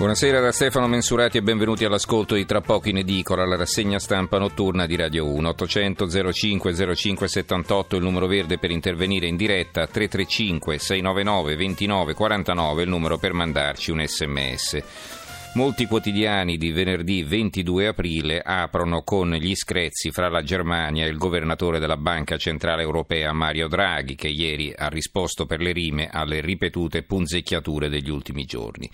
Buonasera 0.00 0.40
da 0.40 0.50
Stefano 0.50 0.86
Mensurati 0.88 1.36
e 1.36 1.42
benvenuti 1.42 1.84
all'ascolto 1.84 2.34
di 2.34 2.46
Tra 2.46 2.62
poco 2.62 2.88
in 2.88 2.96
edicola, 2.96 3.44
la 3.44 3.56
rassegna 3.56 3.98
stampa 3.98 4.38
notturna 4.38 4.86
di 4.86 4.96
Radio 4.96 5.26
1. 5.26 5.46
800 5.50 6.32
05 6.32 6.94
05 6.94 7.28
78 7.28 7.96
il 7.96 8.02
numero 8.02 8.26
verde 8.26 8.56
per 8.56 8.70
intervenire 8.70 9.26
in 9.26 9.36
diretta, 9.36 9.86
335 9.86 10.78
699 10.78 11.54
29 11.54 12.14
49 12.14 12.82
il 12.82 12.88
numero 12.88 13.18
per 13.18 13.34
mandarci 13.34 13.90
un 13.90 14.02
sms. 14.02 14.82
Molti 15.52 15.84
quotidiani 15.84 16.56
di 16.56 16.72
venerdì 16.72 17.22
22 17.22 17.88
aprile 17.88 18.40
aprono 18.40 19.02
con 19.02 19.32
gli 19.32 19.54
screzi 19.54 20.10
fra 20.10 20.30
la 20.30 20.42
Germania 20.42 21.04
e 21.04 21.10
il 21.10 21.18
governatore 21.18 21.78
della 21.78 21.98
Banca 21.98 22.38
Centrale 22.38 22.80
Europea 22.80 23.34
Mario 23.34 23.68
Draghi, 23.68 24.14
che 24.14 24.28
ieri 24.28 24.72
ha 24.74 24.88
risposto 24.88 25.44
per 25.44 25.60
le 25.60 25.72
rime 25.72 26.08
alle 26.10 26.40
ripetute 26.40 27.02
punzecchiature 27.02 27.90
degli 27.90 28.08
ultimi 28.08 28.46
giorni. 28.46 28.90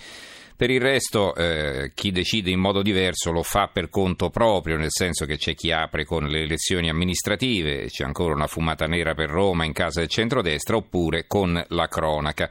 Per 0.56 0.70
il 0.70 0.80
resto 0.80 1.34
eh, 1.34 1.92
chi 1.94 2.10
decide 2.10 2.50
in 2.50 2.60
modo 2.60 2.80
diverso 2.80 3.30
lo 3.30 3.42
fa 3.42 3.68
per 3.68 3.90
conto 3.90 4.30
proprio, 4.30 4.78
nel 4.78 4.90
senso 4.90 5.26
che 5.26 5.36
c'è 5.36 5.54
chi 5.54 5.70
apre 5.70 6.06
con 6.06 6.24
le 6.24 6.44
elezioni 6.44 6.88
amministrative, 6.88 7.88
c'è 7.88 8.04
ancora 8.04 8.32
una 8.32 8.46
fumata 8.46 8.86
nera 8.86 9.12
per 9.12 9.28
Roma 9.28 9.66
in 9.66 9.74
casa 9.74 10.00
del 10.00 10.08
centrodestra, 10.08 10.76
oppure 10.76 11.26
con 11.26 11.62
la 11.68 11.88
cronaca. 11.88 12.48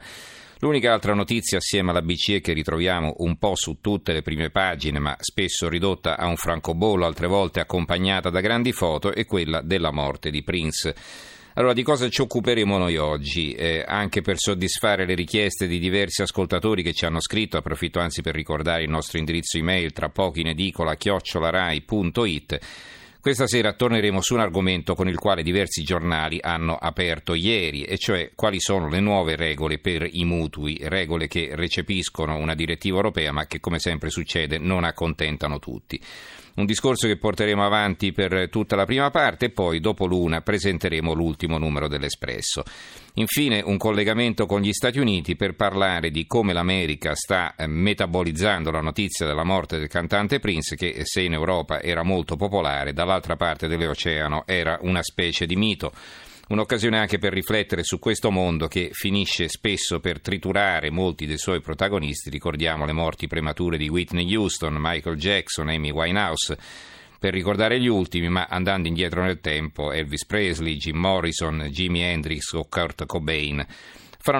L'unica 0.60 0.92
altra 0.92 1.14
notizia 1.14 1.58
assieme 1.58 1.90
alla 1.90 2.00
BCE 2.00 2.40
che 2.40 2.52
ritroviamo 2.52 3.16
un 3.18 3.38
po' 3.38 3.56
su 3.56 3.78
tutte 3.80 4.12
le 4.12 4.22
prime 4.22 4.50
pagine, 4.50 5.00
ma 5.00 5.16
spesso 5.18 5.68
ridotta 5.68 6.16
a 6.16 6.28
un 6.28 6.36
francobollo, 6.36 7.06
altre 7.06 7.26
volte 7.26 7.58
accompagnata 7.58 8.30
da 8.30 8.40
grandi 8.40 8.70
foto, 8.70 9.12
è 9.12 9.26
quella 9.26 9.62
della 9.62 9.90
morte 9.90 10.30
di 10.30 10.44
Prince. 10.44 10.94
Allora, 11.58 11.72
di 11.72 11.82
cosa 11.82 12.10
ci 12.10 12.20
occuperemo 12.20 12.76
noi 12.76 12.98
oggi? 12.98 13.52
Eh, 13.52 13.82
anche 13.86 14.20
per 14.20 14.36
soddisfare 14.36 15.06
le 15.06 15.14
richieste 15.14 15.66
di 15.66 15.78
diversi 15.78 16.20
ascoltatori 16.20 16.82
che 16.82 16.92
ci 16.92 17.06
hanno 17.06 17.18
scritto, 17.18 17.56
approfitto 17.56 17.98
anzi 17.98 18.20
per 18.20 18.34
ricordare 18.34 18.82
il 18.82 18.90
nostro 18.90 19.16
indirizzo 19.16 19.56
email 19.56 19.90
tra 19.92 20.10
poco 20.10 20.38
in 20.38 20.48
edicola 20.48 20.96
chiocciolarai.it. 20.96 22.58
Questa 23.18 23.46
sera 23.46 23.72
torneremo 23.72 24.20
su 24.20 24.34
un 24.34 24.40
argomento 24.40 24.94
con 24.94 25.08
il 25.08 25.16
quale 25.16 25.42
diversi 25.42 25.82
giornali 25.82 26.38
hanno 26.42 26.76
aperto 26.76 27.32
ieri, 27.32 27.84
e 27.84 27.96
cioè 27.96 28.32
quali 28.34 28.60
sono 28.60 28.90
le 28.90 29.00
nuove 29.00 29.34
regole 29.34 29.78
per 29.78 30.06
i 30.12 30.24
mutui, 30.26 30.78
regole 30.82 31.26
che 31.26 31.52
recepiscono 31.54 32.36
una 32.36 32.54
direttiva 32.54 32.96
europea 32.96 33.32
ma 33.32 33.46
che 33.46 33.60
come 33.60 33.78
sempre 33.78 34.10
succede 34.10 34.58
non 34.58 34.84
accontentano 34.84 35.58
tutti. 35.58 35.98
Un 36.56 36.64
discorso 36.64 37.06
che 37.06 37.18
porteremo 37.18 37.62
avanti 37.62 38.12
per 38.12 38.48
tutta 38.48 38.76
la 38.76 38.86
prima 38.86 39.10
parte 39.10 39.46
e 39.46 39.50
poi 39.50 39.78
dopo 39.78 40.06
l'una 40.06 40.40
presenteremo 40.40 41.12
l'ultimo 41.12 41.58
numero 41.58 41.86
dell'Espresso. 41.86 42.62
Infine 43.14 43.60
un 43.62 43.76
collegamento 43.76 44.46
con 44.46 44.62
gli 44.62 44.72
Stati 44.72 44.98
Uniti 44.98 45.36
per 45.36 45.54
parlare 45.54 46.10
di 46.10 46.26
come 46.26 46.54
l'America 46.54 47.14
sta 47.14 47.54
eh, 47.56 47.66
metabolizzando 47.66 48.70
la 48.70 48.80
notizia 48.80 49.26
della 49.26 49.44
morte 49.44 49.76
del 49.76 49.88
cantante 49.88 50.38
Prince 50.38 50.76
che 50.76 51.02
se 51.04 51.20
in 51.20 51.34
Europa 51.34 51.82
era 51.82 52.02
molto 52.02 52.36
popolare, 52.36 52.94
dall'altra 52.94 53.36
parte 53.36 53.68
dell'oceano 53.68 54.44
era 54.46 54.78
una 54.80 55.02
specie 55.02 55.44
di 55.44 55.56
mito. 55.56 55.92
Un'occasione 56.48 56.96
anche 56.96 57.18
per 57.18 57.32
riflettere 57.32 57.82
su 57.82 57.98
questo 57.98 58.30
mondo 58.30 58.68
che 58.68 58.90
finisce 58.92 59.48
spesso 59.48 59.98
per 59.98 60.20
triturare 60.20 60.90
molti 60.90 61.26
dei 61.26 61.38
suoi 61.38 61.60
protagonisti. 61.60 62.30
Ricordiamo 62.30 62.86
le 62.86 62.92
morti 62.92 63.26
premature 63.26 63.76
di 63.76 63.88
Whitney 63.88 64.32
Houston, 64.32 64.76
Michael 64.78 65.16
Jackson, 65.16 65.68
Amy 65.70 65.90
Winehouse. 65.90 66.56
Per 67.18 67.32
ricordare 67.32 67.80
gli 67.80 67.88
ultimi, 67.88 68.28
ma 68.28 68.46
andando 68.48 68.86
indietro 68.86 69.24
nel 69.24 69.40
tempo, 69.40 69.90
Elvis 69.90 70.24
Presley, 70.24 70.76
Jim 70.76 70.98
Morrison, 70.98 71.66
Jimi 71.68 72.02
Hendrix 72.02 72.52
o 72.52 72.68
Kurt 72.68 73.06
Cobain. 73.06 73.66
Fra 74.16 74.38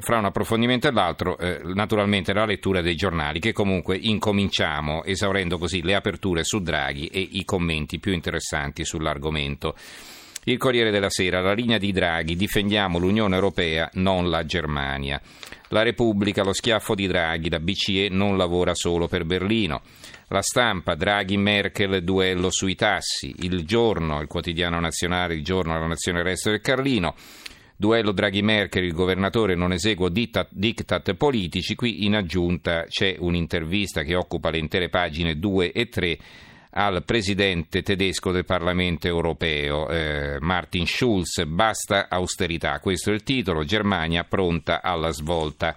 fra 0.00 0.18
un, 0.18 0.24
approfondimento 0.24 0.88
e 0.88 0.92
l'altro, 0.92 1.36
eh, 1.36 1.60
naturalmente 1.74 2.32
la 2.32 2.46
lettura 2.46 2.80
dei 2.80 2.96
giornali, 2.96 3.40
che 3.40 3.52
comunque 3.52 3.98
incominciamo 3.98 5.04
esaurendo 5.04 5.58
così 5.58 5.82
le 5.82 5.96
aperture 5.96 6.44
su 6.44 6.62
Draghi 6.62 7.08
e 7.08 7.20
i 7.20 7.44
commenti 7.44 7.98
più 7.98 8.12
interessanti 8.12 8.86
sull'argomento. 8.86 9.74
Il 10.44 10.58
Corriere 10.58 10.90
della 10.90 11.08
Sera, 11.08 11.40
la 11.40 11.52
linea 11.52 11.78
di 11.78 11.92
Draghi, 11.92 12.34
difendiamo 12.34 12.98
l'Unione 12.98 13.36
Europea, 13.36 13.88
non 13.92 14.28
la 14.28 14.44
Germania. 14.44 15.20
La 15.68 15.82
Repubblica, 15.82 16.42
lo 16.42 16.52
schiaffo 16.52 16.96
di 16.96 17.06
Draghi, 17.06 17.48
la 17.48 17.60
BCE 17.60 18.08
non 18.10 18.36
lavora 18.36 18.74
solo 18.74 19.06
per 19.06 19.24
Berlino. 19.24 19.82
La 20.30 20.42
stampa, 20.42 20.96
Draghi-Merkel, 20.96 22.02
duello 22.02 22.50
sui 22.50 22.74
tassi. 22.74 23.32
Il 23.42 23.64
giorno, 23.64 24.20
il 24.20 24.26
quotidiano 24.26 24.80
nazionale, 24.80 25.34
il 25.34 25.44
giorno, 25.44 25.78
la 25.78 25.86
nazione 25.86 26.24
resto 26.24 26.50
del 26.50 26.60
Carlino. 26.60 27.14
Duello 27.76 28.10
Draghi-Merkel, 28.10 28.82
il 28.82 28.94
governatore 28.94 29.54
non 29.54 29.70
eseguo 29.70 30.08
diktat, 30.08 30.48
diktat 30.50 31.14
politici. 31.14 31.76
Qui 31.76 32.04
in 32.04 32.16
aggiunta 32.16 32.86
c'è 32.88 33.14
un'intervista 33.16 34.02
che 34.02 34.16
occupa 34.16 34.50
le 34.50 34.58
intere 34.58 34.88
pagine 34.88 35.38
2 35.38 35.70
e 35.70 35.88
3 35.88 36.18
al 36.74 37.02
presidente 37.04 37.82
tedesco 37.82 38.30
del 38.30 38.44
Parlamento 38.44 39.06
europeo, 39.06 39.88
eh, 39.88 40.38
Martin 40.40 40.86
Schulz. 40.86 41.44
Basta 41.44 42.08
austerità. 42.08 42.78
Questo 42.80 43.10
è 43.10 43.14
il 43.14 43.22
titolo. 43.22 43.64
Germania 43.64 44.24
pronta 44.24 44.80
alla 44.82 45.10
svolta. 45.10 45.76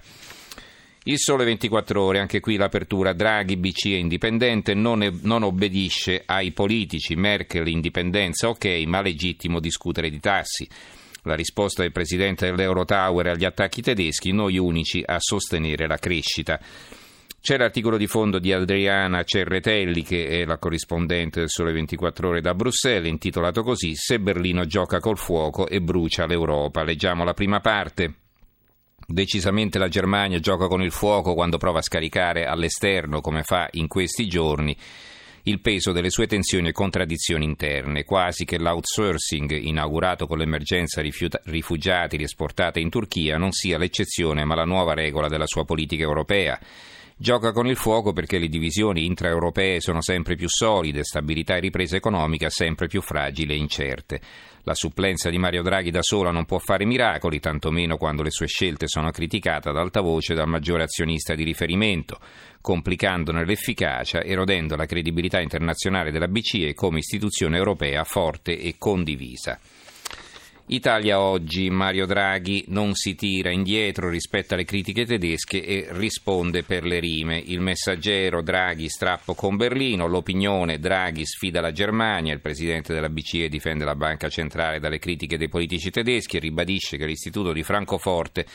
Il 1.08 1.20
sole 1.20 1.46
24 1.46 2.02
ore, 2.02 2.20
anche 2.20 2.40
qui 2.40 2.56
l'apertura 2.56 3.14
Draghi, 3.14 3.58
BCE 3.58 3.90
indipendente, 3.90 4.74
non, 4.74 5.04
è, 5.04 5.12
non, 5.22 5.44
obbedisce 5.44 6.24
ai 6.26 6.52
politici, 6.52 7.16
Merkel 7.16 7.68
indipendenza 7.68 8.50
ok, 8.50 8.66
ma 8.88 9.02
legittimo 9.02 9.60
discutere 9.60 10.10
di 10.10 10.20
tassi. 10.20 10.68
La 11.24 11.36
risposta 11.36 11.84
del 11.84 11.92
presidente 11.92 12.48
dell'Eurotower 12.48 13.28
agli 13.28 13.46
attacchi 13.46 13.84
tedeschi, 13.84 14.32
noi 14.32 14.58
unici 14.58 15.04
a 15.06 15.18
sostenere 15.20 15.86
la 15.86 15.98
crescita. 15.98 16.60
C'è 17.46 17.58
l'articolo 17.58 17.98
di 17.98 18.08
fondo 18.08 18.40
di 18.40 18.52
Adriana 18.52 19.22
Cerretelli, 19.22 20.02
che 20.02 20.30
è 20.30 20.46
la 20.46 20.58
corrispondente 20.58 21.42
del 21.42 21.50
Sole 21.50 21.74
24 21.74 22.30
Ore 22.30 22.42
da 22.42 22.56
Bruxelles, 22.56 23.08
intitolato 23.08 23.62
così 23.62 23.94
Se 23.94 24.20
Berlino 24.20 24.66
gioca 24.66 24.98
col 25.00 25.20
fuoco 25.20 25.68
e 25.68 25.80
brucia 25.80 26.26
l'Europa. 26.26 26.82
Leggiamo 26.82 27.24
la 27.24 27.36
prima 27.36 27.60
parte. 27.60 28.16
Decisamente 29.06 29.78
la 29.78 29.90
Germania 29.90 30.40
gioca 30.40 30.66
con 30.66 30.82
il 30.82 30.90
fuoco 30.90 31.36
quando 31.36 31.60
prova 31.60 31.78
a 31.78 31.84
scaricare 31.84 32.48
all'esterno, 32.48 33.22
come 33.22 33.44
fa 33.44 33.68
in 33.74 33.88
questi 33.88 34.26
giorni, 34.26 34.76
il 35.44 35.62
peso 35.62 35.92
delle 35.92 36.10
sue 36.10 36.26
tensioni 36.26 36.70
e 36.70 36.72
contraddizioni 36.72 37.46
interne, 37.46 38.06
quasi 38.06 38.46
che 38.46 38.58
l'outsourcing 38.58 39.52
inaugurato 39.52 40.26
con 40.26 40.40
l'emergenza 40.40 41.04
rifugiati 41.44 42.18
riesportata 42.18 42.80
in 42.80 42.90
Turchia 42.90 43.38
non 43.38 43.52
sia 43.52 43.78
l'eccezione 43.78 44.46
ma 44.46 44.56
la 44.56 44.66
nuova 44.66 44.96
regola 44.96 45.28
della 45.28 45.46
sua 45.46 45.64
politica 45.64 46.02
europea. 46.02 46.60
Gioca 47.18 47.54
con 47.54 47.66
il 47.66 47.78
fuoco 47.78 48.12
perché 48.12 48.38
le 48.38 48.50
divisioni 48.50 49.06
intraeuropee 49.06 49.80
sono 49.80 50.02
sempre 50.02 50.36
più 50.36 50.50
solide, 50.50 51.06
stabilità 51.06 51.56
e 51.56 51.62
ripresa 51.62 51.96
economica 51.96 52.50
sempre 52.50 52.88
più 52.88 53.02
fragili 53.02 53.54
e 53.54 53.58
incerte. 53.58 54.20
La 54.64 54.74
supplenza 54.74 55.30
di 55.30 55.38
Mario 55.38 55.64
Draghi 55.64 55.92
da 55.92 56.02
sola 56.02 56.32
non 56.32 56.44
può 56.44 56.58
fare 56.58 56.84
miracoli, 56.84 57.40
tantomeno 57.40 57.96
quando 57.96 58.22
le 58.22 58.32
sue 58.32 58.48
scelte 58.48 58.90
sono 58.90 59.12
criticate 59.12 59.70
ad 59.70 59.78
alta 59.78 60.02
voce 60.02 60.34
dal 60.34 60.50
maggiore 60.50 60.84
azionista 60.84 61.36
di 61.36 61.46
riferimento, 61.46 62.20
complicandone 62.60 63.46
l'efficacia, 63.46 64.22
erodendo 64.22 64.76
la 64.76 64.86
credibilità 64.86 65.40
internazionale 65.40 66.12
della 66.12 66.28
BCE 66.28 66.74
come 66.74 67.00
istituzione 67.00 67.56
europea 67.56 68.04
forte 68.04 68.60
e 68.60 68.76
condivisa. 68.78 69.58
Italia 70.68 71.20
oggi, 71.20 71.70
Mario 71.70 72.08
Draghi 72.08 72.66
non 72.70 72.96
si 72.96 73.14
tira 73.14 73.52
indietro 73.52 74.10
rispetto 74.10 74.56
alle 74.56 74.64
critiche 74.64 75.06
tedesche 75.06 75.64
e 75.64 75.86
risponde 75.92 76.64
per 76.64 76.86
le 76.86 77.00
rime. 77.00 77.38
Il 77.38 77.60
messaggero 77.60 78.42
Draghi 78.42 78.90
strappo 78.90 79.36
con 79.36 79.58
Berlino, 79.58 80.08
l'opinione 80.08 80.80
Draghi 80.80 81.24
sfida 81.24 81.62
la 81.62 81.72
Germania, 81.72 82.34
il 82.34 82.42
presidente 82.42 82.96
della 82.96 83.10
BCE 83.10 83.48
difende 83.48 83.86
la 83.86 83.94
banca 83.94 84.28
centrale 84.28 84.80
dalle 84.80 84.98
critiche 84.98 85.38
dei 85.38 85.50
politici 85.50 85.92
tedeschi 85.92 86.38
e 86.38 86.40
ribadisce 86.40 86.98
che 86.98 87.06
l'istituto 87.06 87.54
di 87.54 87.62
Francoforte 87.62 88.48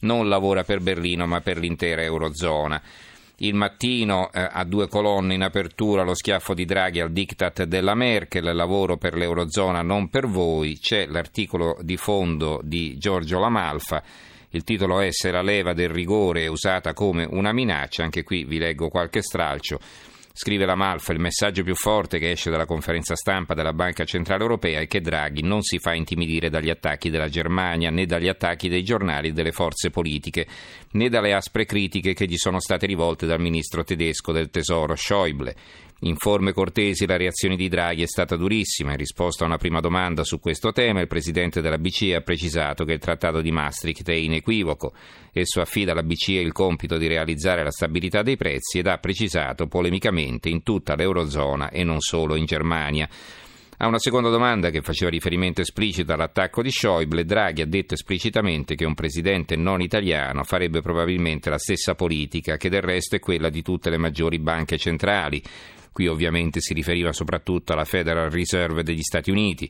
non 0.00 0.28
lavora 0.28 0.62
per 0.62 0.78
Berlino 0.78 1.26
ma 1.26 1.40
per 1.40 1.58
l'intera 1.58 2.00
Eurozona. 2.00 2.80
Il 3.40 3.54
mattino 3.54 4.32
eh, 4.32 4.48
a 4.50 4.64
due 4.64 4.88
colonne 4.88 5.34
in 5.34 5.42
apertura 5.42 6.02
lo 6.02 6.14
schiaffo 6.14 6.54
di 6.54 6.64
Draghi 6.64 7.00
al 7.00 7.12
diktat 7.12 7.64
della 7.64 7.94
Merkel, 7.94 8.56
lavoro 8.56 8.96
per 8.96 9.14
l'Eurozona 9.14 9.82
non 9.82 10.08
per 10.08 10.26
voi, 10.26 10.78
c'è 10.78 11.04
l'articolo 11.04 11.76
di 11.82 11.98
fondo 11.98 12.60
di 12.64 12.96
Giorgio 12.96 13.38
Lamalfa. 13.38 14.02
Il 14.50 14.64
titolo 14.64 15.00
è 15.00 15.08
Se 15.10 15.30
la 15.30 15.42
leva 15.42 15.74
del 15.74 15.90
rigore 15.90 16.44
è 16.44 16.46
usata 16.46 16.94
come 16.94 17.26
una 17.28 17.52
minaccia, 17.52 18.02
anche 18.02 18.22
qui 18.22 18.44
vi 18.44 18.56
leggo 18.56 18.88
qualche 18.88 19.20
stralcio. 19.20 19.80
Scrive 20.38 20.66
la 20.66 20.74
Malfa, 20.74 21.14
il 21.14 21.18
messaggio 21.18 21.62
più 21.62 21.74
forte 21.74 22.18
che 22.18 22.32
esce 22.32 22.50
dalla 22.50 22.66
conferenza 22.66 23.16
stampa 23.16 23.54
della 23.54 23.72
Banca 23.72 24.04
Centrale 24.04 24.42
Europea 24.42 24.80
è 24.80 24.86
che 24.86 25.00
Draghi 25.00 25.40
non 25.40 25.62
si 25.62 25.78
fa 25.78 25.94
intimidire 25.94 26.50
dagli 26.50 26.68
attacchi 26.68 27.08
della 27.08 27.30
Germania 27.30 27.88
né 27.88 28.04
dagli 28.04 28.28
attacchi 28.28 28.68
dei 28.68 28.84
giornali 28.84 29.28
e 29.28 29.32
delle 29.32 29.50
forze 29.50 29.88
politiche, 29.88 30.46
né 30.90 31.08
dalle 31.08 31.32
aspre 31.32 31.64
critiche 31.64 32.12
che 32.12 32.26
gli 32.26 32.36
sono 32.36 32.60
state 32.60 32.84
rivolte 32.84 33.24
dal 33.24 33.40
ministro 33.40 33.82
tedesco 33.82 34.30
del 34.30 34.50
Tesoro 34.50 34.94
Schäuble. 34.94 35.56
In 36.00 36.16
forme 36.16 36.52
cortesi 36.52 37.06
la 37.06 37.16
reazione 37.16 37.56
di 37.56 37.68
Draghi 37.68 38.02
è 38.02 38.06
stata 38.06 38.36
durissima. 38.36 38.90
In 38.90 38.98
risposta 38.98 39.44
a 39.44 39.46
una 39.46 39.56
prima 39.56 39.80
domanda 39.80 40.24
su 40.24 40.38
questo 40.38 40.70
tema, 40.70 41.00
il 41.00 41.06
presidente 41.06 41.62
della 41.62 41.78
BCE 41.78 42.16
ha 42.16 42.20
precisato 42.20 42.84
che 42.84 42.92
il 42.92 42.98
trattato 42.98 43.40
di 43.40 43.50
Maastricht 43.50 44.06
è 44.10 44.14
inequivoco. 44.14 44.92
Esso 45.32 45.62
affida 45.62 45.92
alla 45.92 46.02
BCE 46.02 46.40
il 46.40 46.52
compito 46.52 46.98
di 46.98 47.06
realizzare 47.06 47.64
la 47.64 47.70
stabilità 47.70 48.20
dei 48.20 48.36
prezzi 48.36 48.78
ed 48.78 48.88
ha 48.88 48.98
precisato 48.98 49.68
polemicamente 49.68 50.50
in 50.50 50.62
tutta 50.62 50.94
l'Eurozona 50.96 51.70
e 51.70 51.82
non 51.82 52.00
solo 52.00 52.36
in 52.36 52.44
Germania. 52.44 53.08
A 53.78 53.86
una 53.86 53.98
seconda 53.98 54.28
domanda 54.28 54.68
che 54.68 54.82
faceva 54.82 55.10
riferimento 55.10 55.62
esplicito 55.62 56.12
all'attacco 56.12 56.62
di 56.62 56.70
Schäuble, 56.70 57.24
Draghi 57.24 57.62
ha 57.62 57.66
detto 57.66 57.94
esplicitamente 57.94 58.74
che 58.74 58.86
un 58.86 58.94
presidente 58.94 59.56
non 59.56 59.80
italiano 59.80 60.44
farebbe 60.44 60.80
probabilmente 60.80 61.48
la 61.48 61.58
stessa 61.58 61.94
politica, 61.94 62.56
che 62.58 62.70
del 62.70 62.80
resto 62.82 63.16
è 63.16 63.18
quella 63.18 63.48
di 63.48 63.62
tutte 63.62 63.88
le 63.88 63.98
maggiori 63.98 64.38
banche 64.38 64.78
centrali. 64.78 65.42
Qui 65.96 66.08
ovviamente 66.08 66.60
si 66.60 66.74
riferiva 66.74 67.10
soprattutto 67.14 67.72
alla 67.72 67.86
Federal 67.86 68.28
Reserve 68.28 68.82
degli 68.82 69.00
Stati 69.00 69.30
Uniti. 69.30 69.66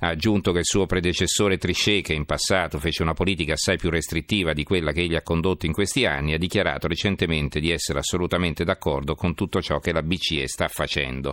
Ha 0.00 0.08
aggiunto 0.08 0.50
che 0.50 0.58
il 0.58 0.64
suo 0.64 0.86
predecessore 0.86 1.56
Trichet, 1.56 2.04
che 2.04 2.14
in 2.14 2.24
passato 2.24 2.80
fece 2.80 3.02
una 3.02 3.14
politica 3.14 3.52
assai 3.52 3.76
più 3.76 3.88
restrittiva 3.88 4.54
di 4.54 4.64
quella 4.64 4.90
che 4.90 5.02
egli 5.02 5.14
ha 5.14 5.22
condotto 5.22 5.66
in 5.66 5.72
questi 5.72 6.04
anni, 6.04 6.34
ha 6.34 6.36
dichiarato 6.36 6.88
recentemente 6.88 7.60
di 7.60 7.70
essere 7.70 8.00
assolutamente 8.00 8.64
d'accordo 8.64 9.14
con 9.14 9.36
tutto 9.36 9.62
ciò 9.62 9.78
che 9.78 9.92
la 9.92 10.02
BCE 10.02 10.48
sta 10.48 10.66
facendo. 10.66 11.32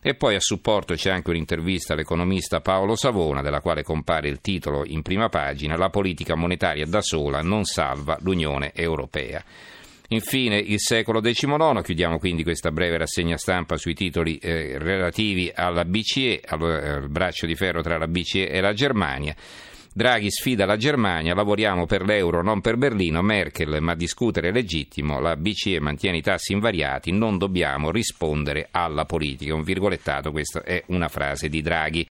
E 0.00 0.14
poi 0.14 0.34
a 0.34 0.40
supporto 0.40 0.94
c'è 0.94 1.10
anche 1.10 1.28
un'intervista 1.28 1.92
all'economista 1.92 2.62
Paolo 2.62 2.96
Savona, 2.96 3.42
della 3.42 3.60
quale 3.60 3.82
compare 3.82 4.30
il 4.30 4.40
titolo 4.40 4.86
in 4.86 5.02
prima 5.02 5.28
pagina 5.28 5.76
La 5.76 5.90
politica 5.90 6.34
monetaria 6.34 6.86
da 6.86 7.02
sola 7.02 7.42
non 7.42 7.64
salva 7.64 8.16
l'Unione 8.22 8.72
Europea. 8.74 9.44
Infine 10.08 10.58
il 10.58 10.80
secolo 10.80 11.20
XIX, 11.20 11.80
chiudiamo 11.82 12.18
quindi 12.18 12.42
questa 12.42 12.70
breve 12.70 12.98
rassegna 12.98 13.38
stampa 13.38 13.76
sui 13.76 13.94
titoli 13.94 14.36
eh, 14.36 14.76
relativi 14.78 15.50
alla 15.54 15.84
BCE, 15.84 16.42
al, 16.46 16.62
al 16.62 17.08
braccio 17.08 17.46
di 17.46 17.54
ferro 17.54 17.80
tra 17.80 17.96
la 17.96 18.06
BCE 18.06 18.48
e 18.48 18.60
la 18.60 18.74
Germania. 18.74 19.34
Draghi 19.96 20.28
sfida 20.28 20.66
la 20.66 20.76
Germania, 20.76 21.34
lavoriamo 21.34 21.86
per 21.86 22.02
l'euro, 22.02 22.42
non 22.42 22.60
per 22.60 22.76
Berlino, 22.76 23.22
Merkel, 23.22 23.80
ma 23.80 23.94
discutere 23.94 24.48
è 24.48 24.50
legittimo, 24.50 25.20
la 25.20 25.36
BCE 25.36 25.78
mantiene 25.78 26.16
i 26.16 26.20
tassi 26.20 26.52
invariati, 26.52 27.12
non 27.12 27.38
dobbiamo 27.38 27.92
rispondere 27.92 28.66
alla 28.72 29.04
politica. 29.04 29.54
Un 29.54 29.62
virgolettato, 29.62 30.32
questa 30.32 30.64
è 30.64 30.82
una 30.88 31.06
frase 31.06 31.48
di 31.48 31.62
Draghi. 31.62 32.02